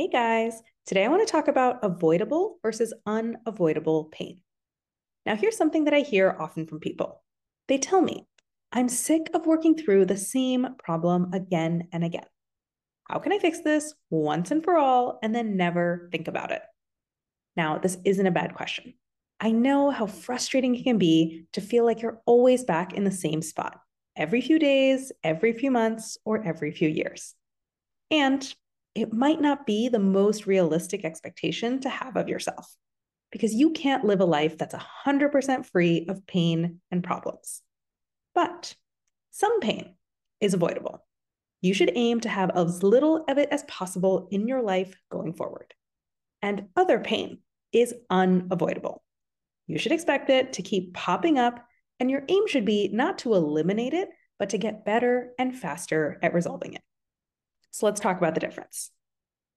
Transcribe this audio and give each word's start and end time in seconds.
Hey 0.00 0.08
guys, 0.08 0.62
today 0.86 1.04
I 1.04 1.08
want 1.08 1.28
to 1.28 1.30
talk 1.30 1.46
about 1.46 1.84
avoidable 1.84 2.58
versus 2.62 2.94
unavoidable 3.04 4.04
pain. 4.04 4.40
Now, 5.26 5.36
here's 5.36 5.58
something 5.58 5.84
that 5.84 5.92
I 5.92 6.00
hear 6.00 6.34
often 6.40 6.66
from 6.66 6.80
people 6.80 7.22
they 7.68 7.76
tell 7.76 8.00
me, 8.00 8.26
I'm 8.72 8.88
sick 8.88 9.28
of 9.34 9.44
working 9.44 9.76
through 9.76 10.06
the 10.06 10.16
same 10.16 10.68
problem 10.78 11.34
again 11.34 11.88
and 11.92 12.02
again. 12.02 12.24
How 13.10 13.18
can 13.18 13.30
I 13.30 13.38
fix 13.40 13.60
this 13.60 13.92
once 14.08 14.50
and 14.50 14.64
for 14.64 14.78
all 14.78 15.18
and 15.22 15.34
then 15.34 15.58
never 15.58 16.08
think 16.10 16.28
about 16.28 16.50
it? 16.50 16.62
Now, 17.54 17.76
this 17.76 17.98
isn't 18.06 18.26
a 18.26 18.30
bad 18.30 18.54
question. 18.54 18.94
I 19.38 19.50
know 19.50 19.90
how 19.90 20.06
frustrating 20.06 20.74
it 20.76 20.84
can 20.84 20.96
be 20.96 21.44
to 21.52 21.60
feel 21.60 21.84
like 21.84 22.00
you're 22.00 22.22
always 22.24 22.64
back 22.64 22.94
in 22.94 23.04
the 23.04 23.10
same 23.10 23.42
spot 23.42 23.78
every 24.16 24.40
few 24.40 24.58
days, 24.58 25.12
every 25.22 25.52
few 25.52 25.70
months, 25.70 26.16
or 26.24 26.42
every 26.42 26.72
few 26.72 26.88
years. 26.88 27.34
And 28.10 28.50
it 28.94 29.12
might 29.12 29.40
not 29.40 29.66
be 29.66 29.88
the 29.88 29.98
most 29.98 30.46
realistic 30.46 31.04
expectation 31.04 31.80
to 31.80 31.88
have 31.88 32.16
of 32.16 32.28
yourself 32.28 32.74
because 33.30 33.54
you 33.54 33.70
can't 33.70 34.04
live 34.04 34.20
a 34.20 34.24
life 34.24 34.58
that's 34.58 34.74
100% 35.06 35.66
free 35.66 36.06
of 36.08 36.26
pain 36.26 36.80
and 36.90 37.04
problems. 37.04 37.62
But 38.34 38.74
some 39.30 39.60
pain 39.60 39.94
is 40.40 40.54
avoidable. 40.54 41.04
You 41.60 41.74
should 41.74 41.92
aim 41.94 42.20
to 42.20 42.28
have 42.28 42.50
as 42.56 42.82
little 42.82 43.24
of 43.28 43.38
it 43.38 43.48
as 43.50 43.62
possible 43.64 44.28
in 44.30 44.48
your 44.48 44.62
life 44.62 44.94
going 45.10 45.34
forward. 45.34 45.74
And 46.42 46.68
other 46.74 46.98
pain 46.98 47.38
is 47.72 47.94
unavoidable. 48.08 49.02
You 49.66 49.78
should 49.78 49.92
expect 49.92 50.30
it 50.30 50.54
to 50.54 50.62
keep 50.62 50.94
popping 50.94 51.38
up, 51.38 51.64
and 52.00 52.10
your 52.10 52.24
aim 52.28 52.48
should 52.48 52.64
be 52.64 52.88
not 52.88 53.18
to 53.18 53.34
eliminate 53.34 53.92
it, 53.92 54.08
but 54.38 54.50
to 54.50 54.58
get 54.58 54.86
better 54.86 55.32
and 55.38 55.56
faster 55.56 56.18
at 56.22 56.34
resolving 56.34 56.74
it. 56.74 56.82
So 57.70 57.86
let's 57.86 58.00
talk 58.00 58.18
about 58.18 58.34
the 58.34 58.40
difference. 58.40 58.90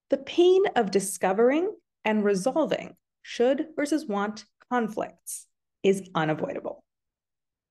The 0.10 0.18
pain 0.18 0.64
of 0.76 0.92
discovering 0.92 1.72
and 2.06 2.24
resolving 2.24 2.96
should 3.22 3.68
versus 3.76 4.06
want 4.06 4.46
conflicts 4.70 5.48
is 5.82 6.10
unavoidable. 6.14 6.84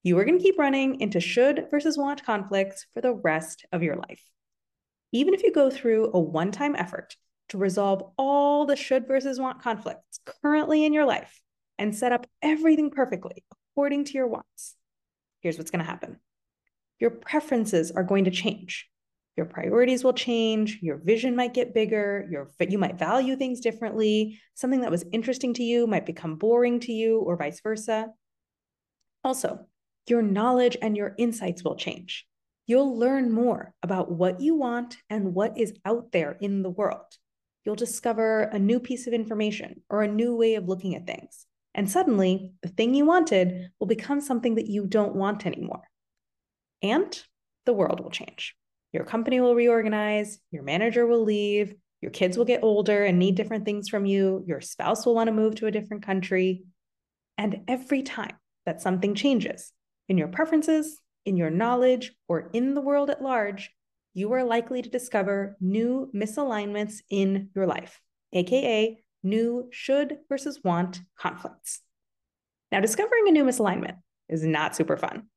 You 0.03 0.17
are 0.19 0.25
going 0.25 0.37
to 0.37 0.43
keep 0.43 0.59
running 0.59 0.99
into 0.99 1.19
should 1.19 1.67
versus 1.71 1.97
want 1.97 2.25
conflicts 2.25 2.85
for 2.93 3.01
the 3.01 3.13
rest 3.13 3.65
of 3.71 3.83
your 3.83 3.95
life. 3.95 4.21
Even 5.13 5.33
if 5.33 5.43
you 5.43 5.51
go 5.53 5.69
through 5.69 6.11
a 6.13 6.19
one 6.19 6.51
time 6.51 6.75
effort 6.75 7.15
to 7.49 7.57
resolve 7.57 8.11
all 8.17 8.65
the 8.65 8.75
should 8.75 9.07
versus 9.07 9.39
want 9.39 9.61
conflicts 9.61 10.19
currently 10.41 10.85
in 10.85 10.91
your 10.91 11.05
life 11.05 11.41
and 11.77 11.95
set 11.95 12.11
up 12.11 12.27
everything 12.41 12.89
perfectly 12.89 13.45
according 13.71 14.03
to 14.05 14.13
your 14.13 14.27
wants, 14.27 14.75
here's 15.39 15.57
what's 15.57 15.71
going 15.71 15.83
to 15.83 15.89
happen 15.89 16.19
your 16.99 17.11
preferences 17.11 17.91
are 17.91 18.03
going 18.03 18.25
to 18.25 18.31
change 18.31 18.89
your 19.35 19.45
priorities 19.47 20.03
will 20.03 20.13
change 20.13 20.79
your 20.81 20.97
vision 20.97 21.35
might 21.35 21.53
get 21.53 21.73
bigger 21.73 22.27
your 22.29 22.51
you 22.59 22.77
might 22.77 22.99
value 22.99 23.35
things 23.35 23.59
differently. 23.59 24.39
Something 24.53 24.81
that 24.81 24.91
was 24.91 25.05
interesting 25.11 25.53
to 25.55 25.63
you 25.63 25.87
might 25.87 26.05
become 26.05 26.35
boring 26.35 26.79
to 26.81 26.91
you 26.91 27.19
or 27.19 27.35
vice 27.35 27.59
versa. 27.61 28.09
Also 29.23 29.67
your 30.07 30.21
knowledge 30.21 30.77
and 30.81 30.97
your 30.97 31.15
insights 31.17 31.63
will 31.63 31.75
change. 31.75 32.25
You'll 32.67 32.97
learn 32.97 33.31
more 33.31 33.73
about 33.81 34.11
what 34.11 34.39
you 34.39 34.55
want 34.55 34.97
and 35.09 35.33
what 35.33 35.57
is 35.57 35.73
out 35.85 36.11
there 36.11 36.37
in 36.39 36.61
the 36.61 36.69
world. 36.69 37.17
You'll 37.65 37.75
discover 37.75 38.41
a 38.41 38.59
new 38.59 38.79
piece 38.79 39.07
of 39.07 39.13
information 39.13 39.81
or 39.89 40.03
a 40.03 40.07
new 40.07 40.35
way 40.35 40.55
of 40.55 40.67
looking 40.67 40.95
at 40.95 41.07
things. 41.07 41.45
And 41.73 41.89
suddenly 41.89 42.51
the 42.61 42.69
thing 42.69 42.93
you 42.93 43.05
wanted 43.05 43.71
will 43.79 43.87
become 43.87 44.21
something 44.21 44.55
that 44.55 44.67
you 44.67 44.85
don't 44.85 45.15
want 45.15 45.45
anymore. 45.45 45.83
And 46.81 47.19
the 47.65 47.73
world 47.73 48.01
will 48.01 48.11
change 48.11 48.55
your 48.93 49.03
company 49.03 49.41
will 49.41 49.55
reorganize, 49.55 50.39
your 50.51 50.63
manager 50.63 51.05
will 51.05 51.23
leave, 51.23 51.73
your 52.01 52.11
kids 52.11 52.37
will 52.37 52.45
get 52.45 52.63
older 52.63 53.03
and 53.03 53.17
need 53.17 53.35
different 53.35 53.65
things 53.65 53.89
from 53.89 54.05
you, 54.05 54.43
your 54.47 54.61
spouse 54.61 55.05
will 55.05 55.15
want 55.15 55.27
to 55.27 55.33
move 55.33 55.55
to 55.55 55.67
a 55.67 55.71
different 55.71 56.05
country. 56.05 56.63
And 57.37 57.61
every 57.67 58.03
time 58.03 58.35
that 58.65 58.81
something 58.81 59.15
changes 59.15 59.71
in 60.07 60.17
your 60.17 60.27
preferences, 60.27 60.99
in 61.25 61.37
your 61.37 61.49
knowledge, 61.49 62.13
or 62.27 62.49
in 62.53 62.75
the 62.75 62.81
world 62.81 63.09
at 63.09 63.21
large, 63.21 63.71
you 64.13 64.31
are 64.33 64.43
likely 64.43 64.81
to 64.81 64.89
discover 64.89 65.57
new 65.59 66.11
misalignments 66.13 66.97
in 67.09 67.49
your 67.55 67.65
life, 67.65 67.99
AKA 68.31 69.03
new 69.23 69.69
should 69.71 70.17
versus 70.29 70.59
want 70.63 71.01
conflicts. 71.17 71.81
Now, 72.71 72.79
discovering 72.81 73.27
a 73.27 73.31
new 73.31 73.43
misalignment 73.43 73.95
is 74.29 74.43
not 74.43 74.75
super 74.75 74.97
fun. 74.97 75.27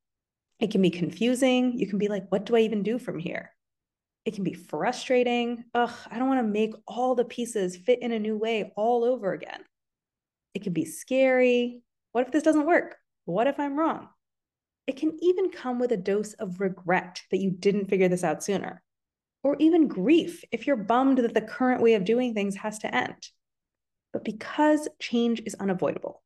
It 0.59 0.71
can 0.71 0.83
be 0.83 0.91
confusing. 0.91 1.78
You 1.78 1.87
can 1.87 1.99
be 1.99 2.09
like, 2.09 2.27
what 2.31 2.47
do 2.47 2.56
I 2.56 2.61
even 2.61 2.83
do 2.83 2.99
from 2.99 3.19
here? 3.19 3.50
It 4.25 4.34
can 4.34 4.44
be 4.44 4.55
frustrating. 4.55 5.65
Ugh, 5.75 5.93
I 6.11 6.19
don't 6.19 6.28
want 6.28 6.41
to 6.41 6.53
make 6.53 6.75
all 6.87 7.15
the 7.15 7.25
pieces 7.25 7.77
fit 7.77 8.00
in 8.03 8.12
a 8.12 8.19
new 8.19 8.37
way 8.37 8.72
all 8.77 9.05
over 9.05 9.33
again. 9.33 9.61
It 10.55 10.62
can 10.62 10.72
be 10.72 10.84
scary. 10.84 11.83
What 12.12 12.27
if 12.27 12.33
this 12.33 12.43
doesn't 12.43 12.67
work? 12.67 12.97
What 13.27 13.47
if 13.47 13.61
I'm 13.61 13.78
wrong? 13.78 14.09
It 14.87 14.97
can 14.97 15.19
even 15.21 15.50
come 15.50 15.78
with 15.78 15.93
a 15.93 15.97
dose 15.97 16.33
of 16.34 16.61
regret 16.61 17.23
that 17.31 17.41
you 17.41 17.50
didn't 17.50 17.91
figure 17.91 18.09
this 18.09 18.25
out 18.25 18.43
sooner, 18.43 18.83
or 19.43 19.56
even 19.59 19.88
grief 19.88 20.43
if 20.50 20.67
you're 20.67 20.77
bummed 20.77 21.19
that 21.19 21.34
the 21.34 21.41
current 21.41 21.83
way 21.83 21.94
of 21.94 22.05
doing 22.05 22.34
things 22.34 22.56
has 22.56 22.78
to 22.81 22.94
end. 22.94 23.28
But 24.12 24.25
because 24.25 24.88
change 24.99 25.43
is 25.44 25.55
unavoidable, 25.56 26.23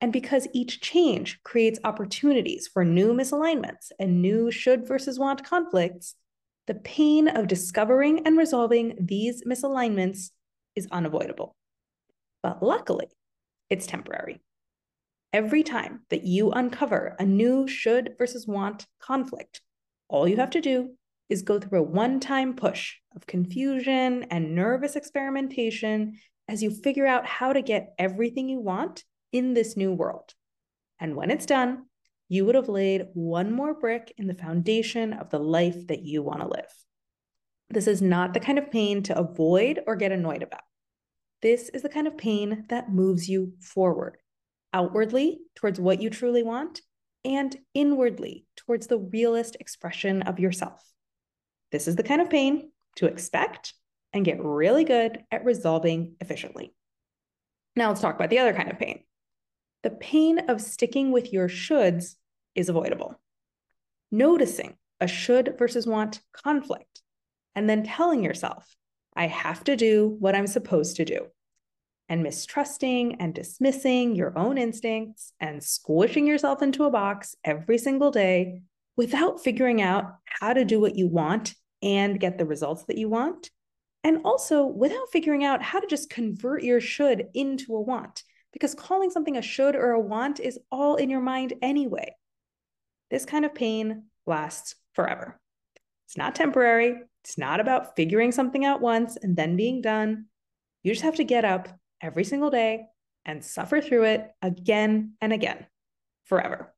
and 0.00 0.12
because 0.12 0.48
each 0.52 0.80
change 0.80 1.42
creates 1.42 1.78
opportunities 1.84 2.66
for 2.66 2.84
new 2.84 3.12
misalignments 3.12 3.92
and 3.98 4.22
new 4.22 4.50
should 4.50 4.88
versus 4.88 5.18
want 5.18 5.44
conflicts, 5.44 6.14
the 6.66 6.74
pain 6.74 7.28
of 7.28 7.48
discovering 7.48 8.26
and 8.26 8.38
resolving 8.38 8.96
these 8.98 9.44
misalignments 9.44 10.30
is 10.74 10.88
unavoidable. 10.90 11.54
But 12.42 12.62
luckily, 12.62 13.08
it's 13.68 13.86
temporary. 13.86 14.40
Every 15.32 15.62
time 15.62 16.00
that 16.08 16.24
you 16.24 16.50
uncover 16.50 17.14
a 17.18 17.24
new 17.24 17.68
should 17.68 18.14
versus 18.18 18.46
want 18.46 18.86
conflict, 19.00 19.60
all 20.08 20.26
you 20.26 20.36
have 20.36 20.50
to 20.50 20.60
do 20.60 20.90
is 21.28 21.42
go 21.42 21.60
through 21.60 21.80
a 21.80 21.82
one 21.82 22.20
time 22.20 22.54
push 22.54 22.94
of 23.14 23.26
confusion 23.26 24.24
and 24.30 24.54
nervous 24.54 24.96
experimentation 24.96 26.18
as 26.48 26.62
you 26.62 26.70
figure 26.70 27.06
out 27.06 27.26
how 27.26 27.52
to 27.52 27.62
get 27.62 27.94
everything 27.98 28.48
you 28.48 28.60
want 28.60 29.04
in 29.32 29.54
this 29.54 29.76
new 29.76 29.92
world. 29.92 30.34
And 30.98 31.16
when 31.16 31.30
it's 31.30 31.46
done, 31.46 31.86
you 32.28 32.44
would 32.44 32.54
have 32.54 32.68
laid 32.68 33.06
one 33.14 33.52
more 33.52 33.74
brick 33.74 34.14
in 34.16 34.26
the 34.26 34.34
foundation 34.34 35.12
of 35.12 35.30
the 35.30 35.38
life 35.38 35.88
that 35.88 36.02
you 36.02 36.22
want 36.22 36.40
to 36.40 36.48
live. 36.48 36.72
This 37.70 37.86
is 37.86 38.02
not 38.02 38.34
the 38.34 38.40
kind 38.40 38.58
of 38.58 38.70
pain 38.70 39.02
to 39.04 39.18
avoid 39.18 39.80
or 39.86 39.96
get 39.96 40.12
annoyed 40.12 40.42
about. 40.42 40.62
This 41.42 41.68
is 41.70 41.82
the 41.82 41.88
kind 41.88 42.06
of 42.06 42.18
pain 42.18 42.66
that 42.68 42.92
moves 42.92 43.28
you 43.28 43.54
forward, 43.60 44.18
outwardly 44.72 45.40
towards 45.56 45.80
what 45.80 46.00
you 46.00 46.10
truly 46.10 46.42
want, 46.42 46.82
and 47.24 47.56
inwardly 47.74 48.46
towards 48.56 48.86
the 48.86 48.98
realist 48.98 49.56
expression 49.58 50.22
of 50.22 50.38
yourself. 50.38 50.84
This 51.72 51.88
is 51.88 51.96
the 51.96 52.02
kind 52.02 52.20
of 52.20 52.30
pain 52.30 52.70
to 52.96 53.06
expect 53.06 53.74
and 54.12 54.24
get 54.24 54.42
really 54.42 54.84
good 54.84 55.24
at 55.30 55.44
resolving 55.44 56.16
efficiently. 56.20 56.74
Now 57.76 57.88
let's 57.88 58.00
talk 58.00 58.16
about 58.16 58.30
the 58.30 58.40
other 58.40 58.52
kind 58.52 58.70
of 58.70 58.78
pain 58.78 58.99
the 59.82 59.90
pain 59.90 60.38
of 60.48 60.60
sticking 60.60 61.10
with 61.10 61.32
your 61.32 61.48
shoulds 61.48 62.16
is 62.54 62.68
avoidable. 62.68 63.18
Noticing 64.10 64.76
a 65.00 65.08
should 65.08 65.54
versus 65.58 65.86
want 65.86 66.20
conflict, 66.32 67.02
and 67.54 67.68
then 67.68 67.84
telling 67.84 68.22
yourself, 68.22 68.76
I 69.16 69.26
have 69.26 69.64
to 69.64 69.76
do 69.76 70.16
what 70.18 70.34
I'm 70.34 70.46
supposed 70.46 70.96
to 70.96 71.04
do. 71.04 71.26
And 72.08 72.22
mistrusting 72.22 73.16
and 73.20 73.32
dismissing 73.32 74.16
your 74.16 74.36
own 74.36 74.58
instincts 74.58 75.32
and 75.40 75.62
squishing 75.62 76.26
yourself 76.26 76.60
into 76.60 76.84
a 76.84 76.90
box 76.90 77.36
every 77.44 77.78
single 77.78 78.10
day 78.10 78.62
without 78.96 79.42
figuring 79.42 79.80
out 79.80 80.16
how 80.24 80.52
to 80.52 80.64
do 80.64 80.80
what 80.80 80.96
you 80.96 81.06
want 81.06 81.54
and 81.82 82.20
get 82.20 82.36
the 82.36 82.44
results 82.44 82.84
that 82.86 82.98
you 82.98 83.08
want. 83.08 83.50
And 84.02 84.22
also 84.24 84.66
without 84.66 85.10
figuring 85.12 85.44
out 85.44 85.62
how 85.62 85.80
to 85.80 85.86
just 85.86 86.10
convert 86.10 86.64
your 86.64 86.80
should 86.80 87.28
into 87.32 87.74
a 87.76 87.80
want 87.80 88.24
because 88.52 88.74
calling 88.74 89.10
something 89.10 89.36
a 89.36 89.42
should 89.42 89.76
or 89.76 89.92
a 89.92 90.00
want 90.00 90.40
is 90.40 90.58
all 90.70 90.96
in 90.96 91.10
your 91.10 91.20
mind 91.20 91.54
anyway. 91.62 92.14
This 93.10 93.24
kind 93.24 93.44
of 93.44 93.54
pain 93.54 94.04
lasts 94.26 94.74
forever. 94.94 95.40
It's 96.06 96.16
not 96.16 96.34
temporary. 96.34 97.02
It's 97.24 97.38
not 97.38 97.60
about 97.60 97.96
figuring 97.96 98.32
something 98.32 98.64
out 98.64 98.80
once 98.80 99.16
and 99.16 99.36
then 99.36 99.56
being 99.56 99.80
done. 99.80 100.26
You 100.82 100.92
just 100.92 101.04
have 101.04 101.16
to 101.16 101.24
get 101.24 101.44
up 101.44 101.68
every 102.00 102.24
single 102.24 102.50
day 102.50 102.86
and 103.24 103.44
suffer 103.44 103.80
through 103.80 104.04
it 104.04 104.30
again 104.42 105.12
and 105.20 105.32
again, 105.32 105.66
forever. 106.24 106.74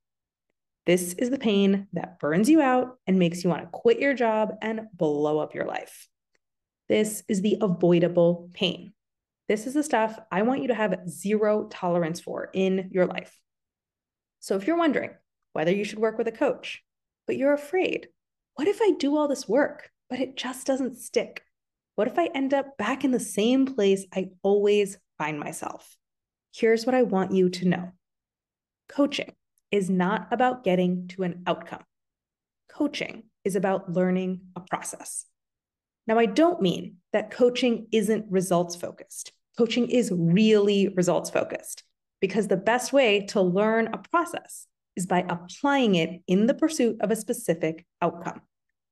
This 0.85 1.13
is 1.13 1.31
the 1.31 1.39
pain 1.39 1.87
that 1.93 2.19
burns 2.19 2.49
you 2.49 2.61
out 2.61 2.99
and 3.07 3.19
makes 3.19 3.45
you 3.45 3.51
want 3.51 3.63
to 3.63 3.69
quit 3.69 4.01
your 4.01 4.15
job 4.15 4.55
and 4.61 4.89
blow 4.95 5.39
up 5.39 5.55
your 5.55 5.67
life. 5.67 6.09
This 6.89 7.23
is 7.29 7.41
the 7.41 7.59
avoidable 7.61 8.51
pain. 8.53 8.93
This 9.53 9.67
is 9.67 9.75
the 9.75 9.83
stuff 9.83 10.19
I 10.31 10.41
want 10.41 10.63
you 10.63 10.69
to 10.69 10.75
have 10.75 11.07
zero 11.11 11.69
tolerance 11.71 12.21
for 12.21 12.49
in 12.55 12.89
your 12.91 13.05
life. 13.05 13.39
So 14.41 14.57
if 14.57 14.67
you're 14.67 14.79
wondering 14.79 15.11
whether 15.53 15.71
you 15.71 15.85
should 15.85 15.99
work 15.99 16.17
with 16.17 16.27
a 16.27 16.33
coach, 16.33 16.83
but 17.27 17.37
you're 17.37 17.53
afraid, 17.53 18.09
what 18.55 18.67
if 18.67 18.81
I 18.81 18.93
do 18.99 19.15
all 19.15 19.29
this 19.29 19.47
work, 19.47 19.91
but 20.09 20.21
it 20.21 20.39
just 20.39 20.67
doesn't 20.67 20.97
stick? 20.97 21.43
What 21.97 22.07
if 22.07 22.19
I 22.19 22.31
end 22.35 22.55
up 22.55 22.79
back 22.79 23.05
in 23.05 23.11
the 23.11 23.21
same 23.21 23.67
place 23.67 24.07
I 24.15 24.31
always 24.43 24.97
find 25.19 25.39
myself? 25.39 25.99
Here's 26.55 26.87
what 26.87 26.95
I 26.95 27.03
want 27.03 27.35
you 27.35 27.51
to 27.51 27.69
know 27.69 27.93
coaching 28.89 29.35
is 29.71 29.91
not 29.91 30.29
about 30.31 30.65
getting 30.65 31.09
to 31.09 31.25
an 31.25 31.43
outcome, 31.47 31.85
coaching 32.71 33.25
is 33.45 33.55
about 33.55 33.93
learning 33.93 34.41
a 34.57 34.61
process. 34.61 35.27
Now, 36.07 36.19
I 36.19 36.25
don't 36.25 36.63
mean 36.63 36.97
that 37.13 37.31
coaching 37.31 37.89
isn't 37.93 38.33
results 38.33 38.77
focused. 38.77 39.33
Coaching 39.59 39.89
is 39.91 40.13
really 40.15 40.89
results 40.89 41.31
focused 41.31 41.83
because 42.21 42.49
the 42.49 42.57
best 42.57 42.93
way 42.93 43.27
to 43.27 43.41
learn 43.41 43.89
a 43.89 43.99
process 43.99 44.67
is 44.97 45.07
by 45.07 45.25
applying 45.29 45.95
it 45.95 46.23
in 46.27 46.47
the 46.47 46.55
pursuit 46.55 46.97
of 47.01 47.11
a 47.11 47.17
specific 47.17 47.85
outcome. 48.01 48.41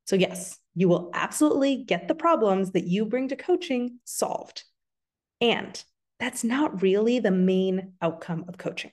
So, 0.07 0.17
yes, 0.17 0.59
you 0.75 0.89
will 0.89 1.11
absolutely 1.15 1.85
get 1.85 2.09
the 2.09 2.15
problems 2.15 2.73
that 2.73 2.85
you 2.85 3.05
bring 3.05 3.29
to 3.29 3.37
coaching 3.37 3.99
solved. 4.05 4.65
And 5.41 5.83
that's 6.19 6.45
not 6.45 6.83
really 6.83 7.19
the 7.19 7.31
main 7.31 7.93
outcome 8.03 8.45
of 8.49 8.59
coaching 8.59 8.93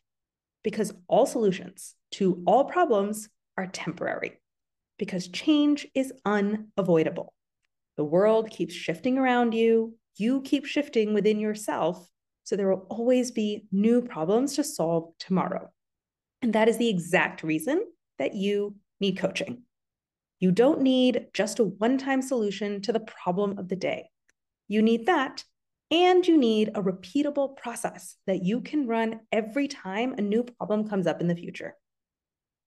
because 0.64 0.94
all 1.08 1.26
solutions 1.26 1.96
to 2.12 2.44
all 2.46 2.66
problems 2.66 3.30
are 3.58 3.68
temporary, 3.68 4.40
because 5.00 5.28
change 5.28 5.88
is 5.96 6.14
unavoidable. 6.26 7.34
The 7.98 8.06
world 8.06 8.50
keeps 8.50 8.74
shifting 8.74 9.18
around 9.18 9.54
you, 9.54 9.96
you 10.20 10.42
keep 10.42 10.66
shifting 10.66 11.14
within 11.14 11.40
yourself. 11.40 12.10
So 12.44 12.56
there 12.56 12.70
will 12.70 12.88
always 12.90 13.32
be 13.32 13.68
new 13.72 14.02
problems 14.02 14.56
to 14.56 14.64
solve 14.64 15.14
tomorrow. 15.20 15.70
And 16.42 16.54
that 16.54 16.70
is 16.70 16.78
the 16.78 16.90
exact 16.90 17.44
reason 17.44 17.84
that 18.20 18.36
you 18.36 18.76
need 19.00 19.18
coaching. 19.18 19.64
You 20.40 20.52
don't 20.52 20.82
need 20.82 21.28
just 21.34 21.60
a 21.60 21.64
one 21.64 21.98
time 21.98 22.22
solution 22.22 22.82
to 22.84 22.94
the 22.94 23.00
problem 23.00 23.58
of 23.58 23.70
the 23.70 23.76
day. 23.76 24.10
You 24.68 24.82
need 24.82 25.08
that, 25.08 25.44
and 25.90 26.28
you 26.28 26.38
need 26.38 26.70
a 26.70 26.84
repeatable 26.84 27.56
process 27.58 28.16
that 28.28 28.44
you 28.44 28.62
can 28.62 28.88
run 28.88 29.22
every 29.32 29.68
time 29.68 30.14
a 30.14 30.22
new 30.22 30.44
problem 30.44 30.88
comes 30.88 31.08
up 31.08 31.22
in 31.22 31.28
the 31.28 31.36
future. 31.36 31.76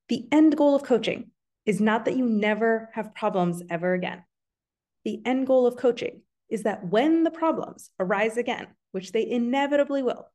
The 0.08 0.26
end 0.32 0.56
goal 0.56 0.74
of 0.74 0.82
coaching 0.82 1.30
is 1.66 1.80
not 1.80 2.06
that 2.06 2.16
you 2.16 2.26
never 2.26 2.90
have 2.94 3.14
problems 3.14 3.62
ever 3.70 3.94
again. 3.94 4.24
The 5.04 5.20
end 5.24 5.46
goal 5.46 5.66
of 5.66 5.76
coaching 5.76 6.22
is 6.50 6.64
that 6.64 6.88
when 6.88 7.22
the 7.22 7.30
problems 7.30 7.90
arise 7.98 8.36
again, 8.36 8.66
which 8.92 9.12
they 9.12 9.28
inevitably 9.28 10.02
will, 10.02 10.26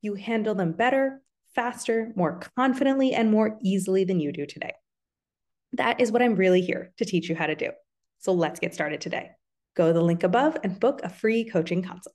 you 0.00 0.14
handle 0.14 0.54
them 0.54 0.72
better, 0.72 1.20
faster, 1.54 2.12
more 2.16 2.40
confidently, 2.56 3.12
and 3.12 3.30
more 3.30 3.58
easily 3.62 4.04
than 4.04 4.20
you 4.20 4.32
do 4.32 4.46
today. 4.46 4.72
That 5.72 6.00
is 6.00 6.10
what 6.10 6.22
I'm 6.22 6.36
really 6.36 6.62
here 6.62 6.92
to 6.98 7.04
teach 7.04 7.28
you 7.28 7.36
how 7.36 7.46
to 7.46 7.54
do. 7.54 7.70
So 8.20 8.32
let's 8.32 8.60
get 8.60 8.74
started 8.74 9.00
today. 9.00 9.30
Go 9.76 9.88
to 9.88 9.92
the 9.92 10.02
link 10.02 10.22
above 10.22 10.56
and 10.64 10.80
book 10.80 11.00
a 11.02 11.08
free 11.08 11.44
coaching 11.44 11.82
consult. 11.82 12.14